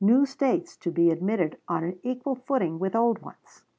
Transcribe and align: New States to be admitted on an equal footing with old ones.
New 0.03 0.25
States 0.25 0.77
to 0.77 0.89
be 0.89 1.11
admitted 1.11 1.55
on 1.67 1.83
an 1.83 1.99
equal 2.01 2.33
footing 2.33 2.79
with 2.79 2.95
old 2.95 3.19
ones. 3.21 3.63